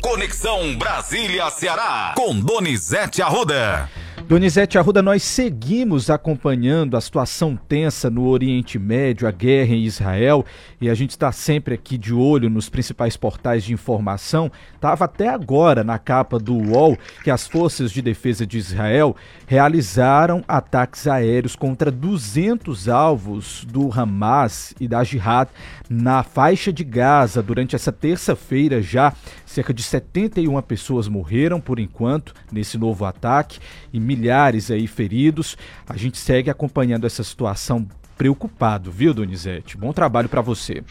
[0.00, 3.88] Conexão Brasília-Ceará, com Donizete Arruda.
[4.30, 10.46] Donizete Arruda, nós seguimos acompanhando a situação tensa no Oriente Médio, a guerra em Israel,
[10.80, 14.48] e a gente está sempre aqui de olho nos principais portais de informação.
[14.72, 19.16] Estava até agora na capa do UOL que as forças de defesa de Israel
[19.48, 25.50] realizaram ataques aéreos contra 200 alvos do Hamas e da Jihad
[25.88, 29.12] na faixa de Gaza durante essa terça-feira já.
[29.44, 33.58] Cerca de 71 pessoas morreram por enquanto nesse novo ataque
[33.92, 35.56] e milhares aí feridos.
[35.88, 37.88] A gente segue acompanhando essa situação
[38.18, 39.78] preocupado, viu, Donizete?
[39.78, 40.84] Bom trabalho para você.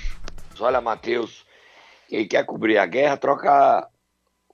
[0.59, 1.45] Olha, Matheus,
[2.07, 3.87] quem quer cobrir a guerra troca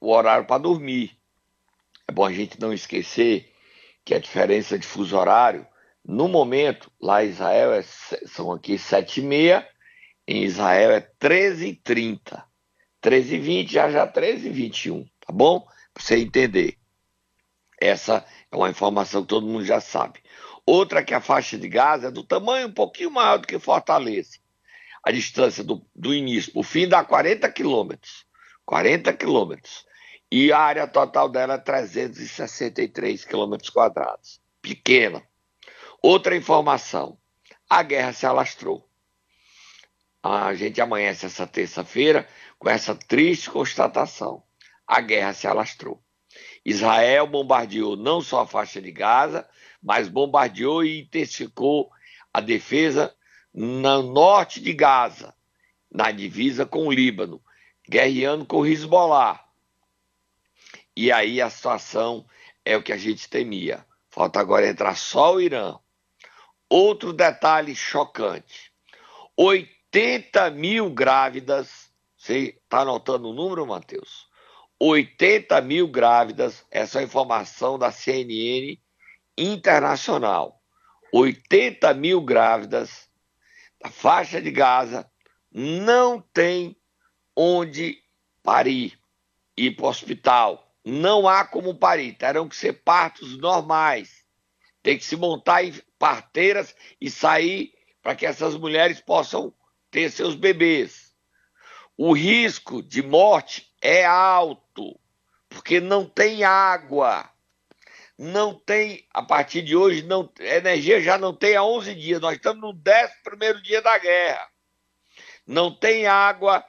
[0.02, 1.18] o horário para dormir.
[2.08, 3.50] É bom a gente não esquecer
[4.04, 5.66] que a diferença de fuso horário,
[6.04, 9.68] no momento, lá em Israel é, são aqui 7 e meia,
[10.28, 12.44] em Israel é 13 e 30.
[13.02, 15.62] 13 e 20, já já 13 e 21, tá bom?
[15.94, 16.78] Para você entender.
[17.86, 20.20] Essa é uma informação que todo mundo já sabe.
[20.66, 24.40] Outra que a faixa de Gaza é do tamanho um pouquinho maior do que Fortaleza.
[25.04, 28.26] A distância do, do início para o fim dá 40 quilômetros.
[28.66, 29.86] 40 quilômetros.
[30.32, 34.42] E a área total dela é 363 quilômetros quadrados.
[34.64, 35.22] Pequena.
[36.02, 37.20] Outra informação.
[37.70, 38.90] A guerra se alastrou.
[40.24, 44.42] A gente amanhece essa terça-feira com essa triste constatação:
[44.88, 46.04] a guerra se alastrou.
[46.66, 49.48] Israel bombardeou não só a faixa de Gaza,
[49.82, 51.92] mas bombardeou e intensificou
[52.34, 53.16] a defesa
[53.54, 55.34] no norte de Gaza,
[55.92, 57.42] na divisa com o Líbano,
[57.88, 59.46] guerreando com o Hezbollah.
[60.96, 62.26] E aí a situação
[62.66, 63.86] é o que a gente temia.
[64.10, 65.78] Falta agora entrar só o Irã.
[66.68, 68.72] Outro detalhe chocante:
[69.38, 71.86] 80 mil grávidas
[72.26, 74.28] você está anotando o número, Matheus?
[74.88, 78.80] 80 mil grávidas, essa é a informação da CNN
[79.36, 80.62] internacional.
[81.12, 83.10] 80 mil grávidas
[83.82, 85.10] da faixa de Gaza
[85.52, 86.78] não tem
[87.36, 87.98] onde
[88.44, 89.00] parir,
[89.58, 90.72] ir para o hospital.
[90.84, 94.24] Não há como parir, terão que ser partos normais.
[94.84, 97.74] Tem que se montar em parteiras e sair
[98.04, 99.52] para que essas mulheres possam
[99.90, 101.06] ter seus bebês
[101.98, 105.00] o risco de morte é alto,
[105.48, 107.30] porque não tem água.
[108.18, 112.22] Não tem, a partir de hoje, não, energia já não tem há 11 dias.
[112.22, 114.50] Nós estamos no 11 dia da guerra.
[115.46, 116.66] Não tem água,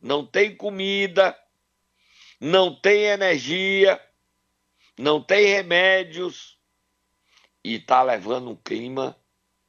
[0.00, 1.38] não tem comida,
[2.40, 4.00] não tem energia,
[4.98, 6.58] não tem remédios
[7.64, 9.16] e está levando um clima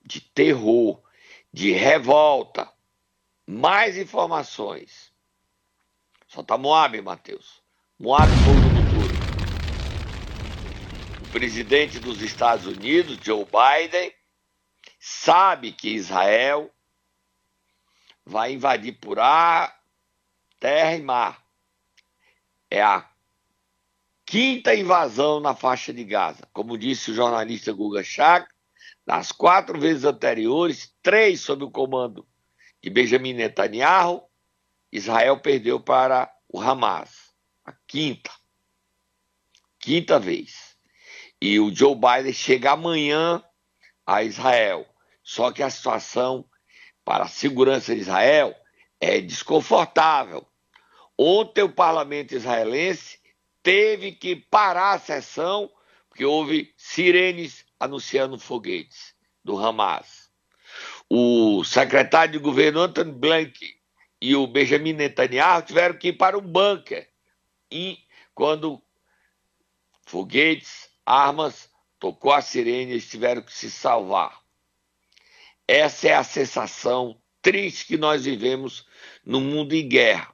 [0.03, 1.01] de terror,
[1.53, 2.69] de revolta.
[3.45, 5.10] Mais informações.
[6.31, 7.61] Solta Moab, Matheus.
[7.99, 9.13] Moab fogo no futuro.
[11.27, 14.13] O presidente dos Estados Unidos, Joe Biden,
[14.97, 16.71] sabe que Israel
[18.25, 19.77] vai invadir por ar,
[20.57, 21.43] terra e mar.
[22.69, 23.05] É a
[24.25, 26.47] quinta invasão na faixa de Gaza.
[26.53, 28.49] Como disse o jornalista Guga Chak,
[29.05, 32.25] nas quatro vezes anteriores, três sob o comando
[32.81, 34.30] de Benjamin Netanyahu,
[34.91, 37.31] Israel perdeu para o Hamas.
[37.65, 38.31] A quinta.
[39.79, 40.75] Quinta vez.
[41.41, 43.43] E o Joe Biden chega amanhã
[44.05, 44.87] a Israel.
[45.23, 46.45] Só que a situação
[47.05, 48.55] para a segurança de Israel
[48.99, 50.47] é desconfortável.
[51.17, 53.19] Ontem o parlamento israelense
[53.63, 55.71] teve que parar a sessão
[56.09, 60.31] porque houve sirenes anunciando foguetes do Hamas
[61.13, 63.80] o secretário de governo Anthony Blank
[64.21, 67.09] e o Benjamin Netanyahu tiveram que ir para um bunker
[67.71, 67.97] e
[68.35, 68.79] quando
[70.05, 74.39] foguetes, armas, tocou a sirene, eles tiveram que se salvar.
[75.67, 78.85] Essa é a sensação triste que nós vivemos
[79.25, 80.31] no mundo em guerra.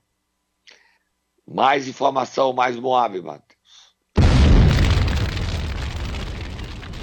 [1.46, 3.96] Mais informação, mais Moab, Matheus.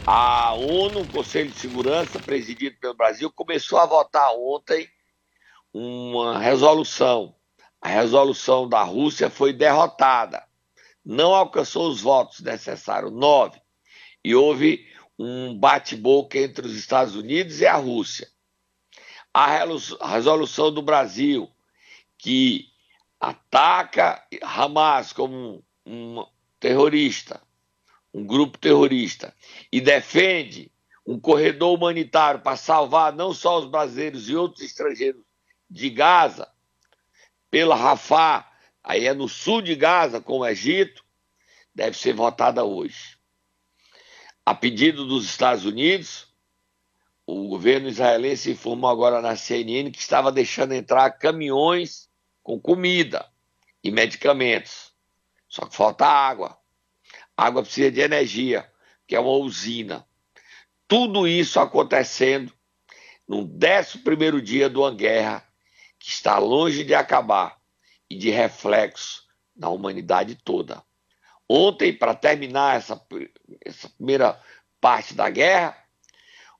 [0.06, 4.86] A ONU, o Conselho de Segurança, presidido pelo Brasil, começou a votar ontem
[5.74, 7.34] uma resolução.
[7.80, 10.46] A resolução da Rússia foi derrotada.
[11.04, 13.60] Não alcançou os votos necessários, nove.
[14.22, 14.86] E houve
[15.18, 18.28] um bate-boca entre os Estados Unidos e a Rússia.
[19.34, 19.66] A
[20.06, 21.50] resolução do Brasil,
[22.16, 22.68] que
[23.20, 26.24] ataca Hamas como um
[26.60, 27.42] terrorista,
[28.14, 29.34] um grupo terrorista,
[29.72, 30.70] e defende
[31.04, 35.20] um corredor humanitário para salvar não só os brasileiros e outros estrangeiros
[35.70, 36.48] de Gaza,
[37.50, 38.50] pela Rafah,
[38.82, 41.04] aí é no sul de Gaza, com o Egito,
[41.74, 43.18] deve ser votada hoje.
[44.44, 46.28] A pedido dos Estados Unidos,
[47.26, 52.10] o governo israelense informou agora na CNN que estava deixando entrar caminhões
[52.42, 53.26] com comida
[53.82, 54.92] e medicamentos.
[55.48, 56.58] Só que falta água.
[57.36, 58.70] água precisa de energia,
[59.06, 60.06] que é uma usina.
[60.86, 62.52] Tudo isso acontecendo
[63.26, 65.46] no 11 dia de uma guerra
[66.04, 67.58] que está longe de acabar
[68.10, 69.24] e de reflexo
[69.56, 70.84] na humanidade toda.
[71.48, 73.02] Ontem, para terminar essa,
[73.64, 74.38] essa primeira
[74.82, 75.82] parte da guerra,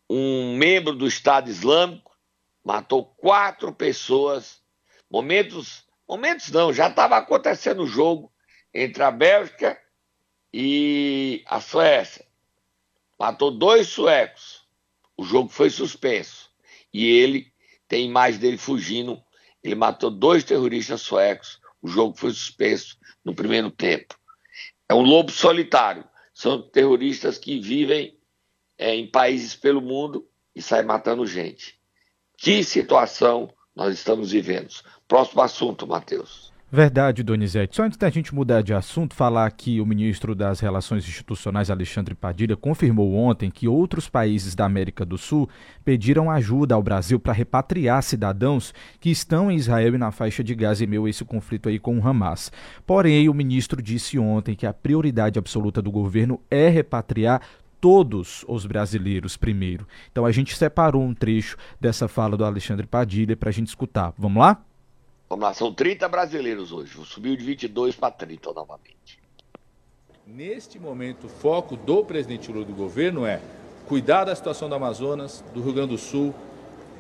[0.09, 2.17] um membro do Estado Islâmico
[2.65, 4.63] matou quatro pessoas.
[5.11, 8.33] Momentos, momentos não, já estava acontecendo o jogo
[8.73, 9.79] entre a Bélgica
[10.55, 12.25] e a Suécia.
[13.19, 14.67] Matou dois suecos.
[15.19, 16.51] O jogo foi suspenso.
[16.91, 17.53] E ele
[17.87, 19.23] tem imagem dele fugindo.
[19.65, 21.59] Ele matou dois terroristas suecos.
[21.81, 24.15] O jogo foi suspenso no primeiro tempo.
[24.89, 26.05] É um lobo solitário.
[26.35, 28.19] São terroristas que vivem
[28.77, 31.81] é, em países pelo mundo e saem matando gente.
[32.37, 34.69] Que situação nós estamos vivendo?
[35.09, 36.54] Próximo assunto, Matheus.
[36.71, 37.77] Verdade, Donizete.
[37.77, 42.17] Só antes da gente mudar de assunto, falar que o ministro das Relações Institucionais, Alexandre
[42.17, 45.49] Padilha, confirmou ontem que outros países da América do Sul
[45.85, 50.53] pediram ajuda ao Brasil para repatriar cidadãos que estão em Israel e na faixa de
[50.53, 52.51] Gaza em meio esse conflito aí com o Hamas.
[52.85, 57.41] Porém, o ministro disse ontem que a prioridade absoluta do governo é repatriar
[57.81, 59.87] todos os brasileiros primeiro.
[60.11, 64.13] Então a gente separou um trecho dessa fala do Alexandre Padilha para a gente escutar.
[64.19, 64.61] Vamos lá?
[65.35, 66.97] Vamos lá, são 30 brasileiros hoje.
[67.05, 69.19] Subiu de 22 para 30 novamente.
[70.25, 73.41] Neste momento, o foco do presidente Lula do governo é
[73.89, 76.33] cuidar da situação do Amazonas, do Rio Grande do Sul,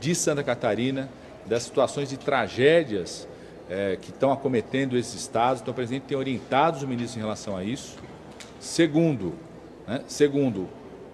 [0.00, 1.08] de Santa Catarina,
[1.46, 3.28] das situações de tragédias
[3.70, 5.62] é, que estão acometendo esses estados.
[5.62, 7.98] Então, o presidente tem orientado os ministros em relação a isso.
[8.58, 9.34] Segundo,
[9.86, 10.69] né, segundo,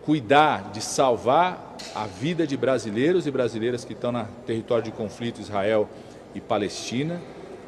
[0.06, 5.38] cuidar de salvar a vida de brasileiros e brasileiras que estão no território de conflito
[5.38, 5.87] Israel
[6.35, 7.21] e Palestina,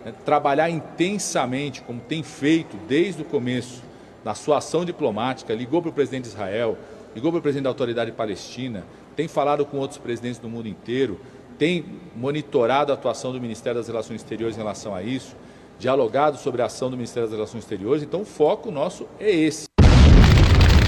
[0.04, 3.82] né, trabalhar intensamente, como tem feito desde o começo,
[4.24, 6.78] na sua ação diplomática, ligou para o presidente de Israel,
[7.14, 8.84] ligou para o presidente da autoridade palestina,
[9.16, 11.20] tem falado com outros presidentes do mundo inteiro,
[11.58, 11.84] tem
[12.16, 15.36] monitorado a atuação do Ministério das Relações Exteriores em relação a isso,
[15.78, 19.66] dialogado sobre a ação do Ministério das Relações Exteriores, então o foco nosso é esse.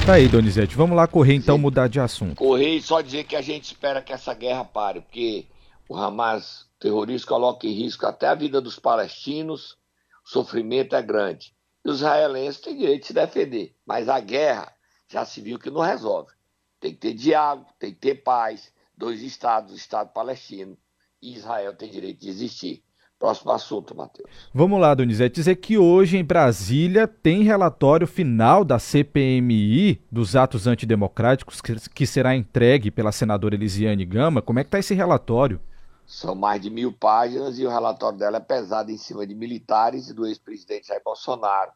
[0.07, 0.77] Tá aí, Donizete.
[0.77, 1.63] Vamos lá correr então, Sim.
[1.63, 2.37] mudar de assunto.
[2.37, 5.47] Correr e só dizer que a gente espera que essa guerra pare, porque
[5.89, 9.79] o Hamas terrorista coloca em risco até a vida dos palestinos,
[10.23, 11.55] o sofrimento é grande.
[11.83, 14.71] E os israelenses têm direito de se defender, mas a guerra
[15.09, 16.31] já se viu que não resolve.
[16.79, 20.77] Tem que ter diálogo, tem que ter paz, dois estados, o Estado palestino
[21.23, 22.85] e Israel tem direito de existir.
[23.19, 24.29] Próximo assunto, Matheus.
[24.53, 25.37] Vamos lá, Donizete.
[25.37, 32.37] Dizer que hoje em Brasília tem relatório final da CPMI dos atos antidemocráticos que será
[32.37, 34.43] entregue pela senadora Elisiane Gama.
[34.43, 35.59] Como é que está esse relatório?
[36.07, 40.09] São mais de mil páginas e o relatório dela é pesado em cima de militares
[40.09, 41.73] e do ex-presidente Jair Bolsonaro.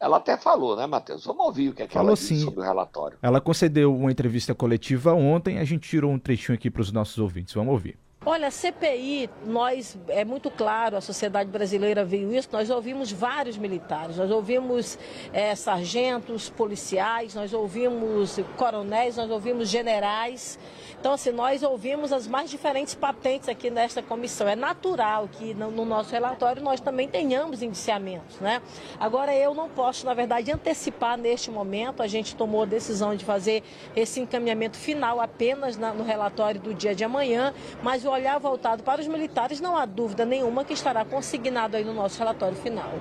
[0.00, 1.24] Ela até falou, né, Matheus?
[1.24, 2.44] Vamos ouvir o que, é que falou, ela disse sim.
[2.44, 3.18] sobre o relatório.
[3.20, 7.18] Ela concedeu uma entrevista coletiva ontem, a gente tirou um trechinho aqui para os nossos
[7.18, 7.52] ouvintes.
[7.52, 7.98] Vamos ouvir.
[8.26, 14.18] Olha, CPI, nós, é muito claro, a sociedade brasileira viu isso, nós ouvimos vários militares,
[14.18, 14.98] nós ouvimos
[15.32, 20.58] é, sargentos, policiais, nós ouvimos coronéis, nós ouvimos generais.
[21.00, 24.46] Então, assim, nós ouvimos as mais diferentes patentes aqui nesta comissão.
[24.46, 28.60] É natural que no, no nosso relatório nós também tenhamos indiciamentos, né?
[28.98, 32.02] Agora, eu não posso, na verdade, antecipar neste momento.
[32.02, 33.62] A gente tomou a decisão de fazer
[33.96, 38.82] esse encaminhamento final apenas na, no relatório do dia de amanhã, mas o olhar voltado
[38.82, 42.92] para os militares, não há dúvida nenhuma que estará consignado aí no nosso relatório final.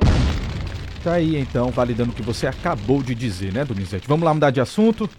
[1.03, 4.07] Tá aí então, validando o que você acabou de dizer, né, Donizete?
[4.07, 5.09] Vamos lá mudar de assunto?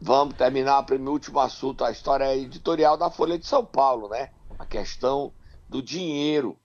[0.00, 4.30] Vamos terminar o último assunto, a história editorial da Folha de São Paulo, né?
[4.58, 5.32] A questão
[5.68, 6.56] do dinheiro,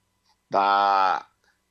[0.48, 1.26] da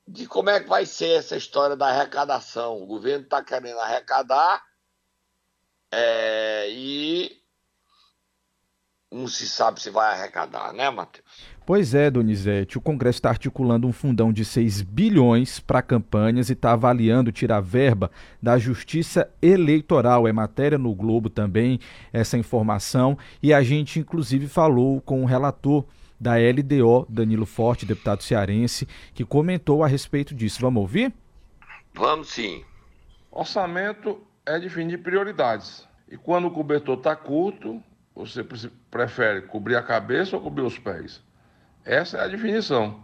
[0.06, 2.80] de como é que vai ser essa história da arrecadação.
[2.80, 4.62] O governo está querendo arrecadar
[5.90, 7.42] é, e
[9.12, 11.24] não se sabe se vai arrecadar, né, Matheus?
[11.64, 12.78] Pois é, Donizete.
[12.78, 17.60] O Congresso está articulando um fundão de 6 bilhões para campanhas e está avaliando tirar
[17.60, 18.10] verba
[18.42, 20.26] da Justiça Eleitoral.
[20.26, 21.80] É matéria no Globo também
[22.12, 23.16] essa informação.
[23.42, 25.84] E a gente, inclusive, falou com o relator
[26.18, 30.60] da LDO, Danilo Forte, deputado cearense, que comentou a respeito disso.
[30.60, 31.12] Vamos ouvir?
[31.94, 32.64] Vamos sim.
[33.30, 35.86] Orçamento é definir prioridades.
[36.08, 37.82] E quando o cobertor está curto,
[38.16, 38.42] você
[38.90, 41.22] prefere cobrir a cabeça ou cobrir os pés?
[41.84, 42.98] Essa é a definição.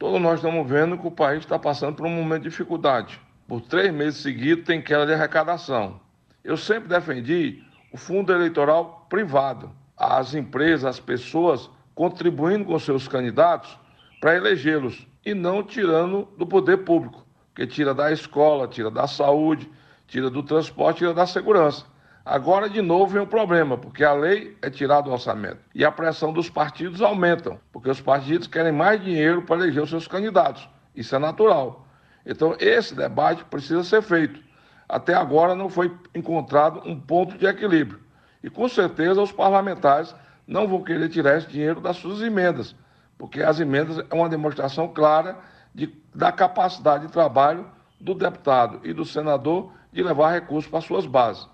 [0.00, 3.20] Todos nós estamos vendo que o país está passando por um momento de dificuldade.
[3.46, 6.00] Por três meses seguidos tem queda de arrecadação.
[6.42, 13.78] Eu sempre defendi o fundo eleitoral privado, as empresas, as pessoas contribuindo com seus candidatos
[14.20, 19.70] para elegê-los e não tirando do poder público, que tira da escola, tira da saúde,
[20.08, 21.91] tira do transporte, tira da segurança.
[22.24, 25.58] Agora, de novo, vem um problema, porque a lei é tirada do orçamento.
[25.74, 29.90] E a pressão dos partidos aumenta, porque os partidos querem mais dinheiro para eleger os
[29.90, 30.68] seus candidatos.
[30.94, 31.84] Isso é natural.
[32.24, 34.40] Então, esse debate precisa ser feito.
[34.88, 38.00] Até agora não foi encontrado um ponto de equilíbrio.
[38.42, 40.14] E com certeza os parlamentares
[40.46, 42.76] não vão querer tirar esse dinheiro das suas emendas,
[43.18, 45.38] porque as emendas é uma demonstração clara
[45.74, 47.66] de, da capacidade de trabalho
[48.00, 51.48] do deputado e do senador de levar recursos para suas bases.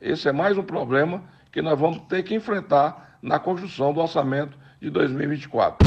[0.00, 4.56] Esse é mais um problema que nós vamos ter que enfrentar na construção do orçamento
[4.80, 5.86] de 2024.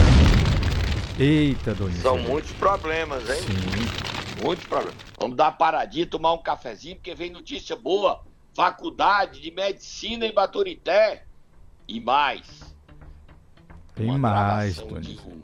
[1.18, 2.04] Eita, Donizete.
[2.04, 3.42] São muitos problemas, hein?
[3.42, 4.44] Sim.
[4.44, 4.96] Muitos problemas.
[5.20, 8.22] Vamos dar uma paradinha, tomar um cafezinho, porque vem notícia boa.
[8.54, 11.24] Faculdade de Medicina em Baturité.
[11.88, 12.76] E mais.
[13.96, 15.28] Tem uma mais, Donizete.
[15.28, 15.42] um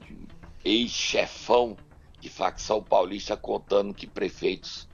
[0.64, 1.76] ex-chefão
[2.20, 4.89] de facção paulista contando que prefeitos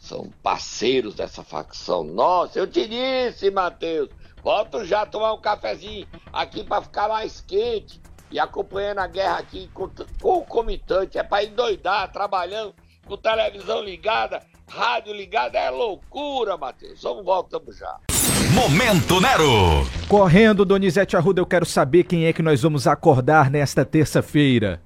[0.00, 2.02] são parceiros dessa facção.
[2.02, 4.08] Nossa, eu te disse, Matheus.
[4.42, 9.68] Volto já tomar um cafezinho aqui para ficar mais quente e acompanhando a guerra aqui
[9.74, 9.90] com-
[10.20, 11.18] concomitante.
[11.18, 12.74] É para endoidar, trabalhando
[13.06, 15.58] com televisão ligada, rádio ligada.
[15.58, 17.02] É loucura, Matheus.
[17.02, 17.96] Vamos, voltamos já.
[18.54, 19.86] Momento Nero.
[20.08, 24.80] Correndo, Donizete Arruda, eu quero saber quem é que nós vamos acordar nesta terça-feira.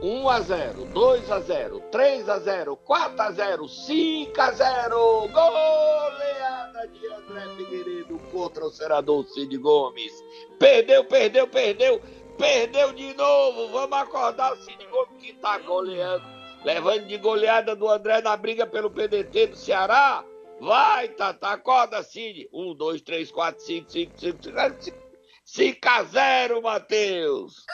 [0.00, 5.28] 1 a 0, 2 a 0, 3 a 0, 4 a 0, 5 a 0.
[5.32, 10.12] Goleada de André Figueiredo contra o senador Cid Gomes.
[10.56, 12.00] Perdeu, perdeu, perdeu,
[12.38, 13.72] perdeu de novo.
[13.72, 16.24] Vamos acordar o Cid Gomes que tá goleando.
[16.64, 20.24] Levando de goleada do André na briga pelo PDT do Ceará.
[20.60, 22.48] Vai, Tata, acorda, Cid.
[22.52, 24.38] 1, 2, 3, 4, 5, 5, 5,
[24.80, 24.98] 5,
[25.44, 27.66] 5 a 0, Matheus.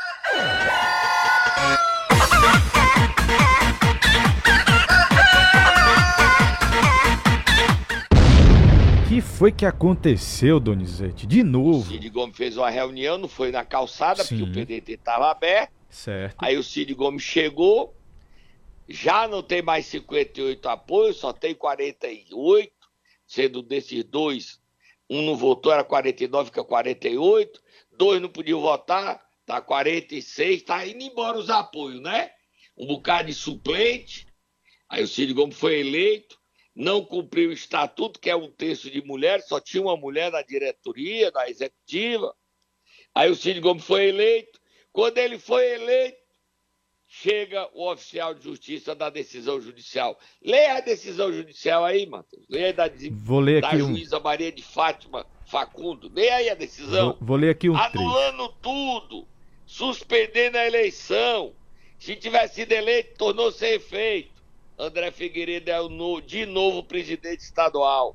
[9.05, 11.27] O que foi que aconteceu, Donizete?
[11.27, 11.91] De novo.
[11.91, 14.39] Cid Gomes fez uma reunião, não foi na calçada, Sim.
[14.39, 15.73] porque o PDT estava aberto.
[15.89, 16.35] Certo.
[16.39, 17.95] Aí o Cid Gomes chegou,
[18.89, 22.73] já não tem mais 58 apoios, só tem 48,
[23.27, 24.61] sendo desses dois,
[25.09, 27.63] um não votou, era 49, fica 48,
[27.97, 32.31] dois não podiam votar, tá 46, tá indo embora os apoios, né?
[32.77, 34.27] Um bocado de suplente,
[34.89, 36.39] aí o Cid Gomes foi eleito,
[36.75, 40.43] não cumpriu o estatuto, que é um terço de mulheres, só tinha uma mulher na
[40.43, 42.35] diretoria, na executiva.
[43.15, 44.59] Aí o Cid Gomes foi eleito.
[44.93, 46.19] Quando ele foi eleito,
[47.07, 50.19] chega o oficial de justiça da decisão judicial.
[50.43, 52.45] Leia a decisão judicial aí, Matheus.
[52.49, 53.89] Leia da, Vou ler da aqui um.
[53.95, 56.11] juíza Maria de Fátima Facundo.
[56.13, 57.99] Leia aí a decisão Vou, vou ler aqui um trecho.
[57.99, 59.29] anulando tudo,
[59.65, 61.55] suspendendo a eleição.
[62.05, 64.29] Se tivesse sido eleito, tornou sem efeito.
[64.79, 68.15] André Figueiredo é no- de novo presidente estadual.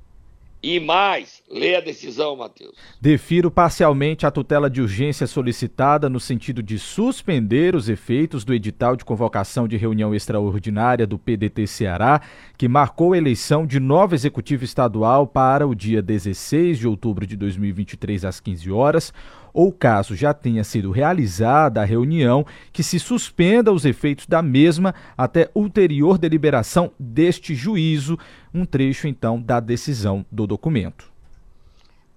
[0.62, 2.76] E mais, leia a decisão, Matheus.
[3.02, 8.96] Defiro parcialmente a tutela de urgência solicitada no sentido de suspender os efeitos do edital
[8.96, 12.22] de convocação de reunião extraordinária do PDT Ceará,
[12.60, 17.36] que marcou a eleição de novo executivo estadual para o dia 16 de outubro de
[17.36, 19.12] 2023 às 15 horas,
[19.54, 24.94] ou caso já tenha sido realizada a reunião, que se suspenda os efeitos da mesma
[25.18, 28.18] até ulterior deliberação deste juízo,
[28.54, 31.10] um trecho então da decisão do documento.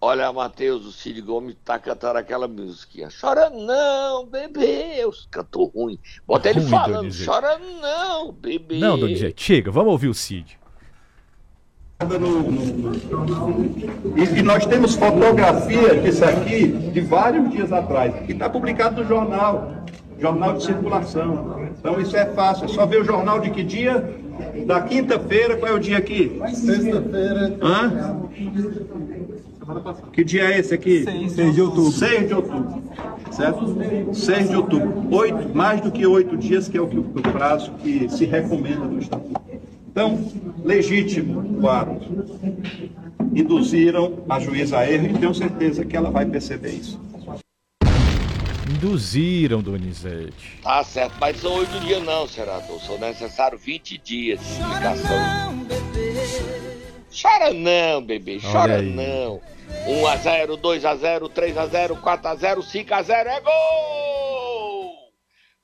[0.04, 3.08] Olha, Matheus, o Cid Gomes tá cantando aquela musiquinha.
[3.20, 5.06] Chora não, bebê.
[5.06, 5.96] Os cantor ruim.
[6.26, 7.24] Bota ele Ruim, falando.
[7.24, 8.80] Chora não, bebê.
[8.80, 10.58] Não, Donizete, chega, vamos ouvir o Cid.
[12.04, 12.92] No- no-
[14.16, 18.14] E, e nós temos fotografia disso aqui de vários dias atrás.
[18.28, 19.72] E está publicado no jornal,
[20.18, 21.56] jornal de circulação.
[21.78, 24.22] Então isso é fácil, é só ver o jornal de que dia?
[24.66, 26.40] Da quinta-feira, qual é o dia aqui?
[26.54, 28.16] Sexta-feira, Hã?
[30.12, 31.04] Que dia é esse aqui?
[31.04, 31.92] 6 de outubro.
[31.92, 32.82] 6 de outubro.
[33.30, 33.76] Certo?
[34.12, 35.04] 6 de outubro.
[35.10, 38.84] Oito, mais do que oito dias, que é o, que, o prazo que se recomenda
[38.84, 39.40] no Estatuto.
[39.92, 40.18] Então,
[40.64, 42.00] legítimo o ato.
[43.34, 46.98] Induziram a juíza a erro e tenho certeza que ela vai perceber isso.
[48.70, 50.60] Induziram, Donizete.
[50.62, 52.80] Tá certo, mas são oito dias não, senador.
[52.80, 55.66] São necessários 20 dias de explicação.
[57.20, 58.40] Chora não, bebê.
[58.40, 58.90] Chora aí.
[58.90, 59.42] não.
[59.86, 65.12] 1x0, 2x0, 3x0, 4x0, 5x0 é gol!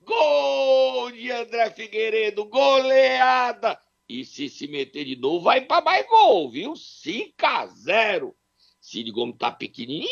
[0.05, 3.79] Gol de André Figueiredo, goleada!
[4.09, 6.75] E se se meter de novo, vai para mais gol, viu?
[6.75, 8.35] 5 a 0.
[8.81, 10.09] Ciro Gomes tá pequenininho.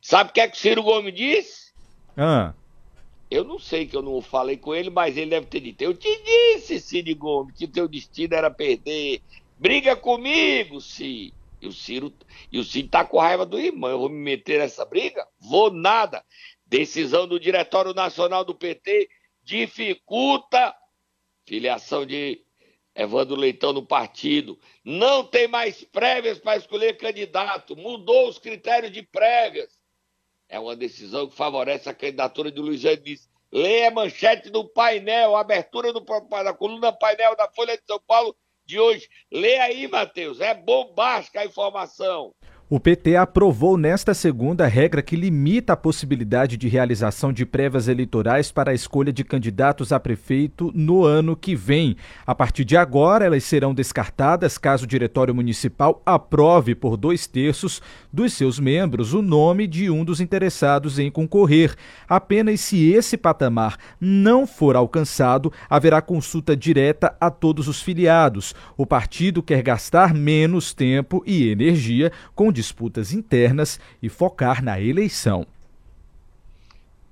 [0.00, 1.72] Sabe o que é que o Ciro Gomes disse?
[2.16, 2.54] Ah.
[3.28, 5.82] Eu não sei que eu não falei com ele, mas ele deve ter dito.
[5.82, 9.20] Eu te disse, Ciro Gomes, que teu destino era perder.
[9.58, 11.34] Briga comigo, Ciro.
[11.60, 12.12] E o Ciro,
[12.50, 13.90] e o Ciro tá com raiva do irmão.
[13.90, 15.26] Eu vou me meter nessa briga?
[15.40, 16.24] Vou nada.
[16.66, 19.08] Decisão do Diretório Nacional do PT
[19.44, 20.74] dificulta
[21.44, 22.40] filiação de
[22.94, 24.58] Evandro Leitão no partido.
[24.84, 27.76] Não tem mais prévias para escolher candidato.
[27.76, 29.80] Mudou os critérios de prévias.
[30.48, 33.30] É uma decisão que favorece a candidatura de Luiz Diniz.
[33.50, 38.36] Leia a manchete do painel, abertura do, da coluna painel da Folha de São Paulo
[38.64, 39.08] de hoje.
[39.30, 40.40] Leia aí, Matheus.
[40.40, 42.34] É bombástica a informação.
[42.74, 48.50] O PT aprovou nesta segunda regra que limita a possibilidade de realização de prévias eleitorais
[48.50, 51.98] para a escolha de candidatos a prefeito no ano que vem.
[52.26, 57.82] A partir de agora, elas serão descartadas caso o Diretório Municipal aprove por dois terços
[58.10, 61.74] dos seus membros o nome de um dos interessados em concorrer.
[62.08, 68.54] Apenas se esse patamar não for alcançado, haverá consulta direta a todos os filiados.
[68.78, 75.46] O partido quer gastar menos tempo e energia com disputas internas e focar na eleição.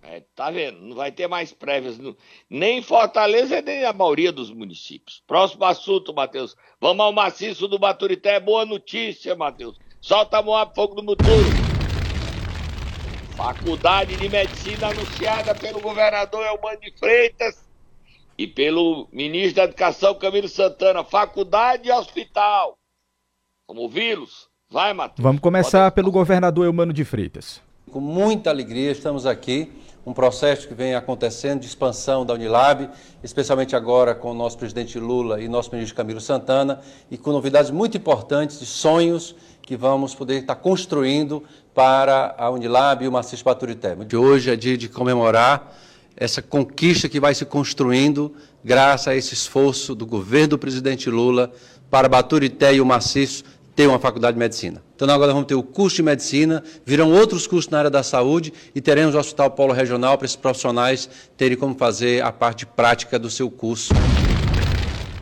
[0.02, 0.80] É, tá vendo?
[0.80, 2.16] Não vai ter mais prévias no...
[2.49, 5.23] nem em Fortaleza nem na maioria dos municípios.
[5.25, 6.57] Próximo assunto, Matheus.
[6.80, 8.40] Vamos ao maciço do Baturité.
[8.40, 9.78] Boa notícia, Matheus.
[10.00, 11.30] Solta a Moab Fogo do Muturo.
[13.37, 17.64] Faculdade de Medicina anunciada pelo governador Elmano de Freitas
[18.37, 21.04] e pelo ministro da Educação Camilo Santana.
[21.04, 22.76] Faculdade e hospital.
[23.69, 24.50] Vamos ouvi-los?
[24.73, 25.21] Vai, Matheus.
[25.21, 25.97] Vamos começar Pode...
[25.97, 27.61] pelo governador Eumano de Freitas.
[27.91, 29.69] Com muita alegria estamos aqui,
[30.07, 32.89] um processo que vem acontecendo de expansão da Unilab,
[33.21, 37.73] especialmente agora com o nosso presidente Lula e nosso ministro Camilo Santana, e com novidades
[37.73, 41.43] muito importantes de sonhos que vamos poder estar construindo
[41.75, 43.97] para a Unilab e o Maciço Baturité.
[43.97, 45.75] De hoje é dia de comemorar
[46.17, 48.33] essa conquista que vai se construindo
[48.65, 51.50] graças a esse esforço do governo do presidente Lula
[51.91, 53.43] para Baturité e o Maciço
[53.80, 54.82] ter uma faculdade de medicina.
[54.95, 58.52] Então agora vamos ter o curso de medicina, virão outros cursos na área da saúde
[58.75, 63.19] e teremos o Hospital Polo Regional para esses profissionais terem como fazer a parte prática
[63.19, 63.95] do seu curso.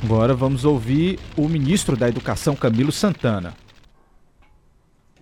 [0.03, 3.55] Agora vamos ouvir o ministro da Educação, Camilo Santana.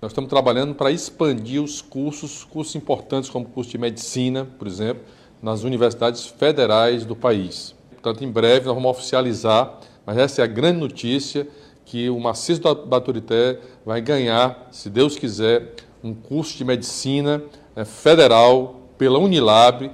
[0.01, 4.67] Nós estamos trabalhando para expandir os cursos, cursos importantes como o curso de medicina, por
[4.67, 5.03] exemplo,
[5.43, 7.75] nas universidades federais do país.
[7.91, 11.47] Portanto, em breve nós vamos oficializar, mas essa é a grande notícia,
[11.87, 17.43] que o Maciço do Baturité vai ganhar, se Deus quiser, um curso de medicina
[17.75, 19.91] né, federal pela Unilab.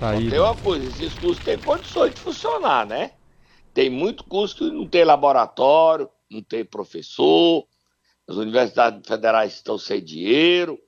[0.00, 0.30] Tá aí.
[0.30, 3.12] Tem uma coisa, esses cursos têm condições de funcionar, né?
[3.74, 7.66] Tem muito curso que não tem laboratório, não tem professor,
[8.26, 10.78] as universidades federais estão sem dinheiro,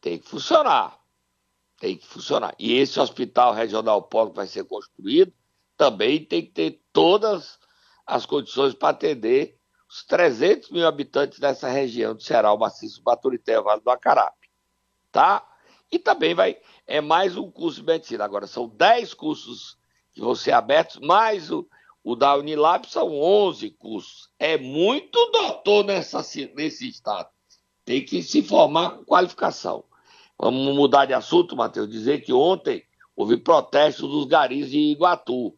[0.00, 0.98] tem que funcionar.
[1.80, 2.54] Tem que funcionar.
[2.58, 5.32] E esse hospital regional polo que vai ser construído
[5.76, 7.58] também tem que ter todas
[8.06, 13.60] as condições para atender os 300 mil habitantes dessa região do Ceará, o Maciço Baturité,
[13.60, 14.48] Vale do Acarape.
[15.10, 15.46] Tá?
[15.90, 18.24] E também vai, é mais um curso de medicina.
[18.24, 19.76] Agora, são 10 cursos
[20.12, 21.68] que vão ser abertos, mais o,
[22.02, 24.30] o da Unilab são 11 cursos.
[24.38, 26.22] É muito doutor nessa,
[26.54, 27.28] nesse estado.
[27.84, 29.84] Tem que se formar com qualificação.
[30.38, 32.82] Vamos mudar de assunto, Matheus, dizer que ontem
[33.14, 35.54] houve protestos dos garis de Iguatu.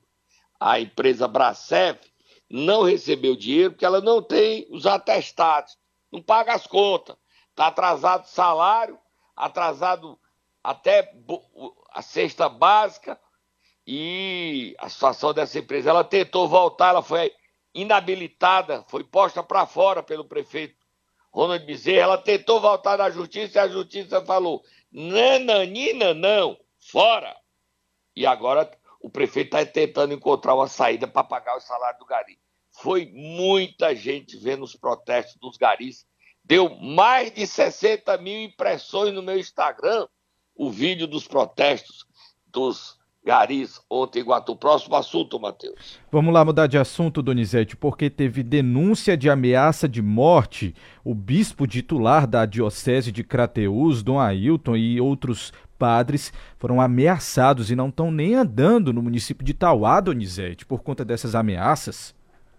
[0.58, 2.00] A empresa Bracef
[2.54, 5.76] não recebeu dinheiro porque ela não tem os atestados,
[6.12, 7.16] não paga as contas,
[7.50, 8.96] está atrasado salário,
[9.34, 10.16] atrasado
[10.62, 11.12] até
[11.90, 13.18] a cesta básica
[13.84, 15.90] e a situação dessa empresa.
[15.90, 17.32] Ela tentou voltar, ela foi
[17.74, 20.76] inabilitada, foi posta para fora pelo prefeito
[21.32, 24.62] Ronald Bezerra, ela tentou voltar na justiça e a justiça falou:
[24.92, 27.34] nananina, não, fora.
[28.14, 28.70] E agora
[29.04, 32.38] o prefeito está tentando encontrar uma saída para pagar o salário do gari.
[32.70, 36.06] Foi muita gente vendo os protestos dos garis.
[36.42, 40.08] Deu mais de 60 mil impressões no meu Instagram
[40.56, 42.06] o vídeo dos protestos
[42.46, 44.54] dos garis ontem em Iguatu.
[44.54, 45.98] Próximo assunto, Matheus.
[46.12, 50.74] Vamos lá mudar de assunto, Donizete, porque teve denúncia de ameaça de morte.
[51.02, 57.76] O bispo titular da Diocese de Crateús, Dom Ailton, e outros padres foram ameaçados e
[57.76, 62.14] não estão nem andando no município de Tauá, Donizete, por conta dessas ameaças.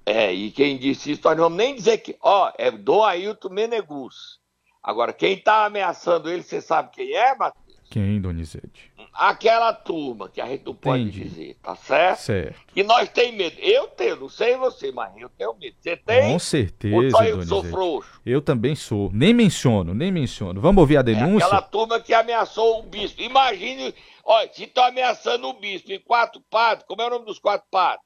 [0.05, 3.49] É, e quem disse isso, nós não vamos nem dizer que, ó, é Dom Ailton
[3.49, 4.39] Menegus.
[4.83, 7.64] Agora, quem está ameaçando ele, você sabe quem é, Matheus?
[7.95, 8.91] Quem, Donizete?
[9.13, 11.23] Aquela turma que a gente não pode Entendi.
[11.23, 12.19] dizer, tá certo?
[12.19, 12.59] Certo.
[12.75, 13.55] E nós tem medo.
[13.57, 15.77] Eu tenho, não sei você, mas eu tenho medo.
[15.79, 16.23] Você tem?
[16.23, 17.71] Com Ou certeza, só eu que sou Donizete.
[17.73, 18.21] frouxo?
[18.25, 19.09] Eu também sou.
[19.13, 20.59] Nem menciono, nem menciono.
[20.59, 21.45] Vamos ouvir a É denúncia?
[21.45, 23.21] aquela turma que ameaçou o bispo.
[23.21, 27.39] Imagine, olha, se estão ameaçando o bispo e quatro padres, como é o nome dos
[27.39, 28.01] quatro padres?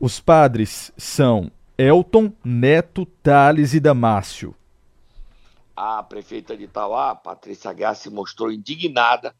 [0.00, 4.54] Os padres são Elton, Neto, Thales e Damásio.
[5.74, 9.34] A prefeita de Itauá, Patrícia se mostrou indignada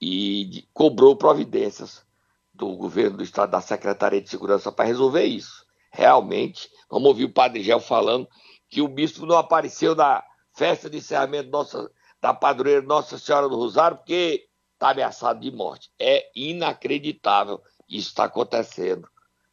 [0.00, 2.04] e cobrou providências
[2.52, 5.64] do governo do estado, da Secretaria de Segurança, para resolver isso.
[5.90, 8.28] Realmente, vamos ouvir o padre Gel falando
[8.68, 13.56] que o bispo não apareceu na festa de encerramento nossa, da padroeira Nossa Senhora do
[13.56, 15.90] Rosário porque está ameaçado de morte.
[15.98, 19.08] É inacreditável isso está acontecendo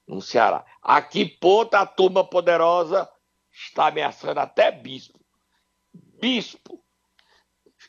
[0.08, 0.66] no Ceará.
[0.82, 3.10] A que ponto a turma poderosa
[3.52, 5.21] está ameaçando até bispo?
[6.22, 6.80] Bispo.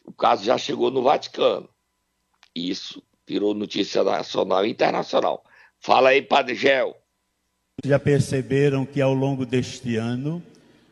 [0.07, 1.69] O caso já chegou no Vaticano.
[2.55, 5.45] Isso virou notícia nacional e internacional.
[5.79, 6.97] Fala aí, Padre Gel.
[7.85, 10.43] Já perceberam que ao longo deste ano,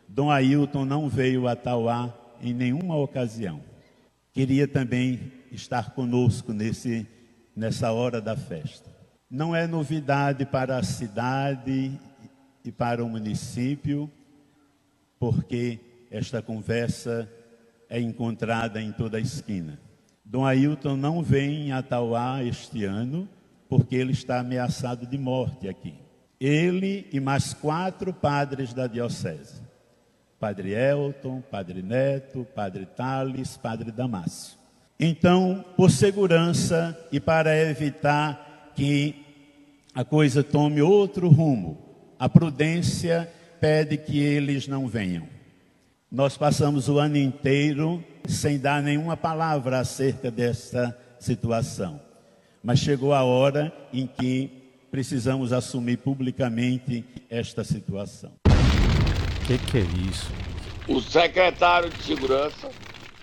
[0.07, 3.63] Dom Ailton não veio a Tauá em nenhuma ocasião.
[4.33, 7.07] Queria também estar conosco nesse,
[7.57, 8.91] nessa hora da festa.
[9.31, 11.99] Não é novidade para a cidade
[12.65, 14.11] e para o município,
[15.19, 15.79] porque
[16.11, 17.31] esta conversa
[17.89, 19.79] é encontrada em toda a esquina.
[20.25, 23.29] Dom Ailton não vem a Tauá este ano,
[23.69, 25.95] porque ele está ameaçado de morte aqui.
[26.41, 29.61] Ele e mais quatro padres da diocese.
[30.39, 34.59] Padre Elton, Padre Neto, Padre Tales, Padre Damásio.
[34.99, 39.15] Então, por segurança e para evitar que
[39.95, 41.79] a coisa tome outro rumo,
[42.19, 45.40] a prudência pede que eles não venham.
[46.13, 52.03] Nós passamos o ano inteiro sem dar nenhuma palavra acerca desta situação.
[52.65, 54.51] Mas chegou a hora em que
[54.91, 58.33] precisamos assumir publicamente esta situação.
[58.45, 60.33] O que, que é isso?
[60.89, 62.69] O secretário de Segurança,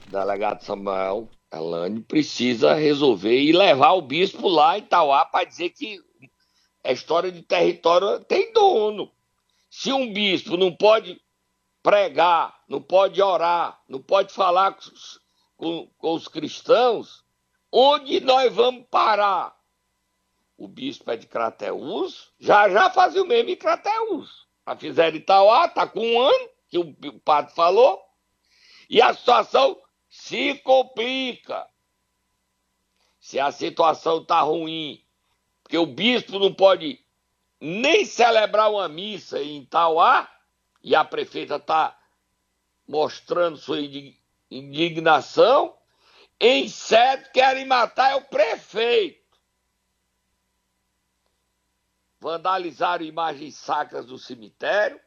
[0.10, 6.00] delegado Samuel Elane, precisa resolver e levar o bispo lá em Tauá para dizer que
[6.86, 9.12] a história de território tem dono.
[9.70, 11.20] Se um bispo não pode
[11.88, 14.82] pregar, não pode orar, não pode falar com
[15.56, 17.24] com, com os cristãos,
[17.72, 19.58] onde nós vamos parar?
[20.58, 24.46] O bispo é de Crateús, já já fazia o mesmo em Crateús.
[24.68, 28.04] Já fizeram Itauá, tá com um ano, que o padre falou,
[28.90, 31.66] e a situação se complica.
[33.18, 35.02] Se a situação tá ruim,
[35.64, 37.00] porque o bispo não pode
[37.62, 40.30] nem celebrar uma missa em Itauá,
[40.88, 42.00] e a prefeita está
[42.88, 44.18] mostrando sua indi-
[44.50, 45.78] indignação,
[46.40, 49.38] em sede querem matar é o prefeito.
[52.22, 54.98] Vandalizaram imagens sacras do cemitério,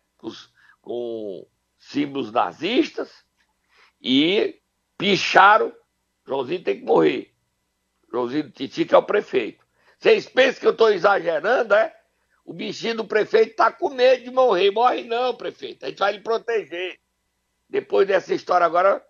[0.83, 3.25] com símbolos nazistas,
[4.03, 4.61] e
[4.99, 5.75] picharam,
[6.27, 7.35] Joãozinho tem que morrer.
[8.13, 9.67] Joãozinho Titi, que é o prefeito.
[9.99, 11.99] Vocês pensam que eu estou exagerando, é?
[12.45, 14.71] O bichinho do prefeito está com medo de morrer.
[14.71, 15.85] Morre não, prefeito.
[15.85, 16.99] A gente vai lhe proteger.
[17.69, 19.03] Depois dessa história agora.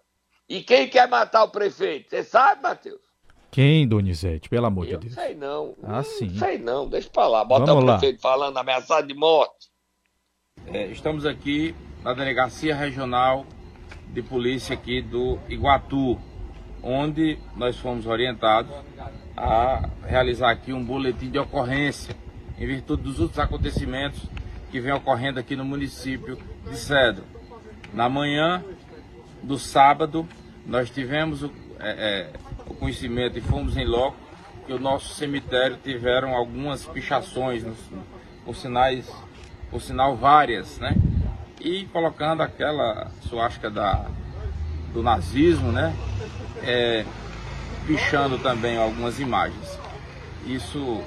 [0.49, 2.11] E quem quer matar o prefeito?
[2.11, 3.01] Você sabe, Matheus?
[3.51, 4.49] Quem, Donizete?
[4.49, 5.15] Pelo amor Eu de não Deus.
[5.15, 5.77] sei não.
[5.83, 6.39] Ah, Não sim.
[6.39, 6.89] sei não.
[6.89, 7.45] Deixa pra lá.
[7.45, 7.99] Bota Vamos o lá.
[7.99, 9.71] prefeito falando ameaçado de morte.
[10.67, 13.47] É, estamos aqui na Delegacia Regional
[14.09, 16.19] de Polícia aqui do Iguatu,
[16.83, 18.73] onde nós fomos orientados
[19.37, 22.15] a realizar aqui um boletim de ocorrência
[22.61, 24.21] em virtude dos outros acontecimentos
[24.71, 27.25] que vem ocorrendo aqui no município de Cedro.
[27.95, 28.63] Na manhã
[29.43, 30.29] do sábado,
[30.67, 32.31] nós tivemos o, é, é,
[32.67, 34.17] o conhecimento e fomos em loco
[34.67, 37.65] que o nosso cemitério tiveram algumas pichações,
[38.45, 39.11] por sinais,
[39.71, 40.95] por sinal várias, né?
[41.59, 44.07] E colocando aquela suástica da,
[44.93, 45.97] do nazismo, né?
[46.63, 47.05] É,
[47.87, 49.79] pichando também algumas imagens.
[50.47, 51.03] Isso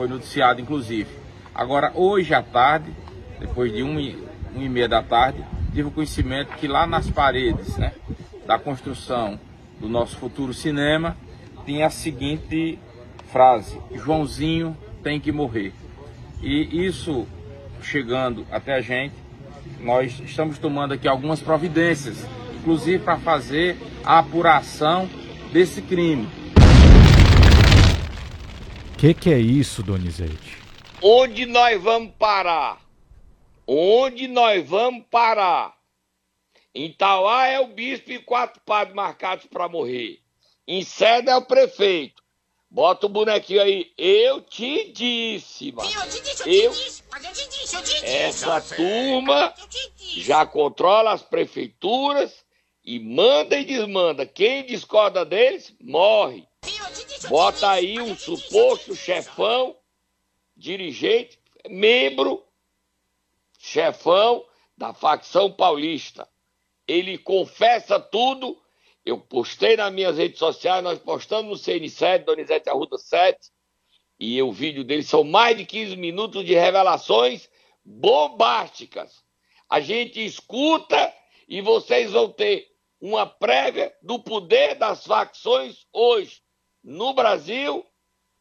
[0.00, 1.10] foi noticiado, inclusive.
[1.54, 2.90] Agora, hoje à tarde,
[3.38, 4.16] depois de um e,
[4.56, 7.92] um e meia da tarde, tive conhecimento que lá nas paredes né,
[8.46, 9.38] da construção
[9.78, 11.18] do nosso futuro cinema
[11.66, 12.78] tinha a seguinte
[13.30, 15.74] frase: Joãozinho tem que morrer.
[16.40, 17.26] E isso
[17.82, 19.14] chegando até a gente,
[19.80, 25.06] nós estamos tomando aqui algumas providências, inclusive para fazer a apuração
[25.52, 26.26] desse crime.
[29.00, 30.58] O que, que é isso, Donizete?
[31.00, 32.78] Onde nós vamos parar?
[33.66, 35.74] Onde nós vamos parar?
[36.74, 40.20] Em Tauá é o bispo e quatro padres marcados para morrer.
[40.68, 42.22] Inceda é o prefeito.
[42.70, 43.90] Bota o bonequinho aí.
[43.96, 45.90] Eu te disse, mano.
[45.90, 47.02] eu te disse, eu, eu te disse.
[47.10, 48.04] Mas eu te disse, eu te disse.
[48.04, 49.54] Essa turma
[50.18, 52.44] já controla as prefeituras
[52.84, 54.26] e manda e desmanda.
[54.26, 56.49] Quem discorda deles, morre.
[57.28, 59.76] Bota aí um suposto chefão,
[60.56, 62.44] dirigente, membro,
[63.58, 64.44] chefão
[64.76, 66.28] da facção paulista.
[66.88, 68.60] Ele confessa tudo
[69.04, 73.50] eu postei nas minhas redes sociais, nós postamos no CN7, Donizete Arruda 7,
[74.18, 77.48] e o vídeo dele são mais de 15 minutos de revelações
[77.82, 79.24] bombásticas.
[79.68, 81.12] A gente escuta
[81.48, 82.68] e vocês vão ter
[83.00, 86.42] uma prévia do poder das facções hoje
[86.82, 87.84] no Brasil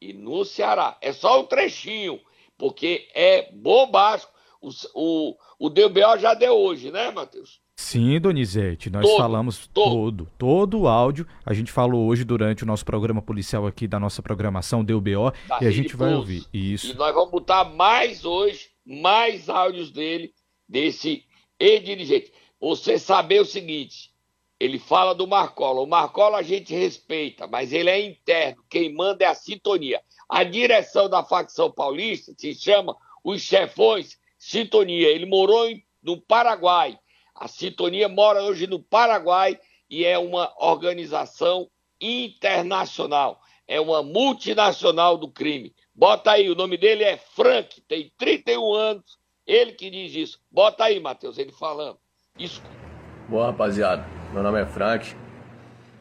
[0.02, 0.98] e no Ceará.
[1.02, 2.20] É só um trechinho,
[2.58, 4.34] porque é bombástico.
[4.62, 7.62] O, o, o DBO já deu hoje, né, Matheus?
[7.80, 9.90] Sim, Donizete, nós todo, falamos todo.
[9.90, 11.26] todo, todo o áudio.
[11.46, 15.60] A gente falou hoje durante o nosso programa policial aqui da nossa programação DUBO da
[15.62, 16.92] e a gente vai ouvir isso.
[16.92, 20.34] E nós vamos botar mais hoje, mais áudios dele,
[20.68, 21.24] desse
[21.58, 22.34] ex-dirigente.
[22.60, 24.09] Você saber o seguinte,
[24.60, 25.82] ele fala do Marcola.
[25.82, 28.64] O Marcola a gente respeita, mas ele é interno.
[28.70, 30.02] Quem manda é a sintonia.
[30.28, 35.08] A direção da facção paulista se chama os chefões Sintonia.
[35.08, 35.68] Ele morou
[36.04, 36.98] no Paraguai
[37.40, 39.58] a Sintonia mora hoje no Paraguai
[39.90, 41.70] e é uma organização
[42.00, 45.74] internacional, é uma multinacional do crime.
[45.96, 49.18] Bota aí, o nome dele é Frank, tem 31 anos,
[49.48, 50.40] ele que diz isso.
[50.52, 51.98] Bota aí, Matheus, ele falando.
[52.38, 52.62] Isso.
[53.30, 54.19] Boa, rapaziada.
[54.32, 55.16] Meu nome é Frank.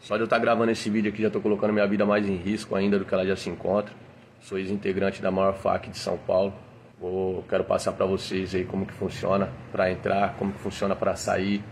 [0.00, 2.36] Só de eu estar gravando esse vídeo aqui, já estou colocando minha vida mais em
[2.36, 3.94] risco ainda do que ela já se encontra.
[4.42, 6.52] Sou ex-integrante da maior FAC de São Paulo.
[7.00, 11.16] Vou, quero passar para vocês aí como que funciona para entrar, como que funciona para
[11.16, 11.64] sair,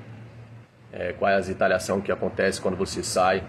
[0.91, 1.37] é, qual é
[2.03, 3.45] que acontece quando você sai.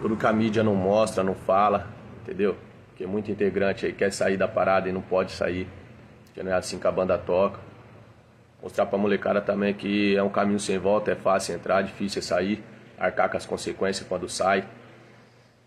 [0.00, 1.88] Tudo que a mídia não mostra, não fala,
[2.22, 2.56] entendeu?
[2.86, 5.66] Porque muito integrante aí quer sair da parada e não pode sair,
[6.26, 7.58] porque não é assim que a banda toca.
[8.66, 12.22] Mostrar pra molecada também que é um caminho sem volta, é fácil entrar, difícil é
[12.22, 12.64] sair,
[12.98, 14.64] arcar com as consequências quando sai.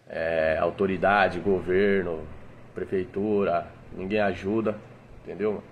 [0.09, 2.27] É, autoridade, governo,
[2.75, 4.75] prefeitura, ninguém ajuda.
[5.23, 5.63] Entendeu?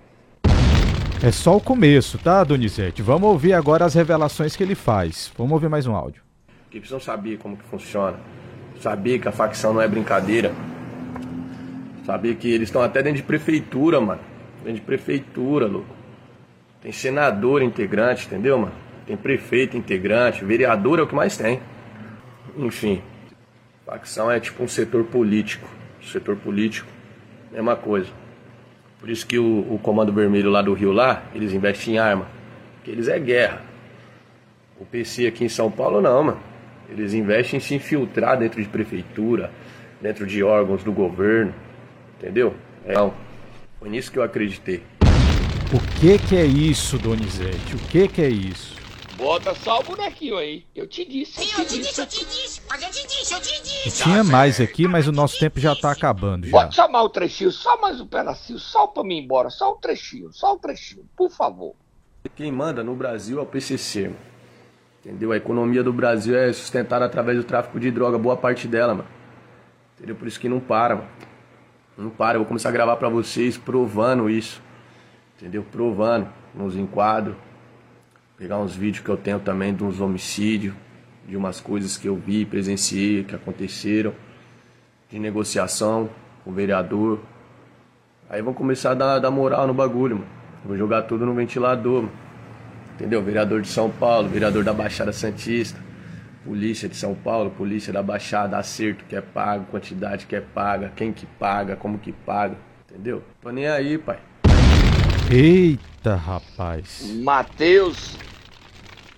[1.22, 3.02] É só o começo, tá, Donizete?
[3.02, 5.30] Vamos ouvir agora as revelações que ele faz.
[5.36, 6.22] Vamos ouvir mais um áudio.
[6.70, 8.18] Que precisam saber como que funciona.
[8.80, 10.50] Saber que a facção não é brincadeira.
[12.06, 14.22] Saber que eles estão até dentro de prefeitura, mano.
[14.64, 15.97] Dentro de prefeitura, louco.
[16.80, 18.72] Tem senador integrante, entendeu, mano?
[19.06, 21.60] Tem prefeito integrante, vereador é o que mais tem.
[22.56, 23.02] Enfim,
[23.84, 25.68] facção é tipo um setor político.
[26.02, 26.88] Setor político,
[27.50, 28.08] mesma coisa.
[29.00, 32.26] Por isso que o, o Comando Vermelho lá do Rio lá, eles investem em arma.
[32.76, 33.62] Porque eles é guerra.
[34.78, 36.40] O PC aqui em São Paulo não, mano.
[36.88, 39.50] Eles investem em se infiltrar dentro de prefeitura,
[40.00, 41.54] dentro de órgãos do governo.
[42.16, 42.54] Entendeu?
[42.86, 42.94] É.
[43.78, 44.82] Foi nisso que eu acreditei.
[45.70, 47.76] O que que é isso, Donizete?
[47.76, 48.74] O que que é isso?
[49.18, 50.64] Bota só o bonequinho aí.
[50.74, 51.44] Eu te disse.
[51.44, 52.62] Sim, eu te disse, eu te disse.
[52.70, 54.02] Mas eu te disse, eu te disse.
[54.02, 56.46] Tinha mais aqui, mas o nosso tempo já tá acabando.
[56.46, 56.52] Já.
[56.52, 59.50] Pode chamar o trechinho, só mais um pedacinho, só pra mim ir embora.
[59.50, 61.74] Só o trechinho, só o trechinho, por favor.
[62.34, 64.16] Quem manda no Brasil é o PCC, mano.
[65.04, 65.32] Entendeu?
[65.32, 69.08] A economia do Brasil é sustentada através do tráfico de droga, boa parte dela, mano.
[69.98, 70.16] Entendeu?
[70.16, 71.08] Por isso que não para, mano.
[71.94, 72.36] Não para.
[72.36, 74.66] Eu vou começar a gravar pra vocês provando isso.
[75.38, 75.64] Entendeu?
[75.70, 77.36] Provando nos enquadros
[78.36, 80.74] pegar uns vídeos que eu tenho também de uns homicídios,
[81.26, 84.14] de umas coisas que eu vi, presenciei, que aconteceram,
[85.10, 86.08] de negociação
[86.44, 87.20] com o vereador.
[88.30, 90.28] Aí vão começar a dar, dar moral no bagulho, mano.
[90.64, 92.12] Vou jogar tudo no ventilador, mano.
[92.94, 93.22] Entendeu?
[93.22, 95.78] Vereador de São Paulo, vereador da Baixada Santista,
[96.44, 100.92] polícia de São Paulo, polícia da Baixada, acerto que é pago, quantidade que é paga,
[100.96, 102.56] quem que paga, como que paga,
[102.88, 103.22] entendeu?
[103.40, 104.18] Tô nem aí, pai.
[105.30, 107.02] Eita, rapaz.
[107.22, 108.16] Matheus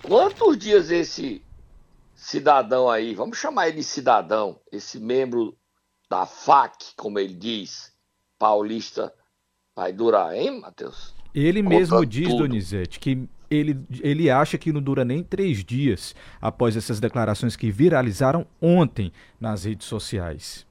[0.01, 1.41] Quantos dias esse
[2.15, 5.55] cidadão aí, vamos chamar ele de cidadão, esse membro
[6.09, 7.93] da FAC, como ele diz,
[8.37, 9.13] paulista,
[9.75, 11.13] vai durar, hein, Matheus?
[11.33, 12.39] Ele mesmo diz, tudo.
[12.39, 17.71] Donizete, que ele, ele acha que não dura nem três dias após essas declarações que
[17.71, 20.65] viralizaram ontem nas redes sociais.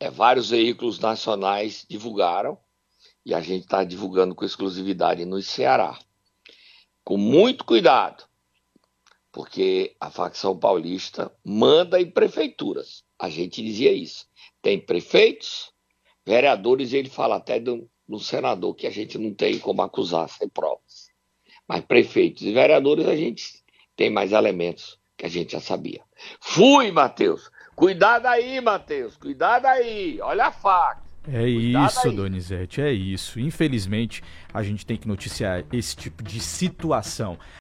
[0.00, 2.58] É, vários veículos nacionais divulgaram
[3.28, 5.98] e a gente está divulgando com exclusividade no Ceará
[7.04, 8.24] com muito cuidado,
[9.30, 13.04] porque a facção paulista manda em prefeituras.
[13.18, 14.26] A gente dizia isso.
[14.62, 15.72] Tem prefeitos,
[16.24, 20.26] vereadores, e ele fala até do, do senador, que a gente não tem como acusar
[20.30, 21.08] sem provas.
[21.66, 23.62] Mas prefeitos e vereadores a gente
[23.94, 26.02] tem mais elementos que a gente já sabia.
[26.40, 27.50] Fui, Matheus.
[27.76, 29.16] Cuidado aí, Matheus.
[29.16, 30.18] Cuidado aí.
[30.22, 31.07] Olha a faca.
[31.30, 32.16] É Cuidado isso, aí.
[32.16, 33.38] Donizete, é isso.
[33.38, 37.38] Infelizmente, a gente tem que noticiar esse tipo de situação.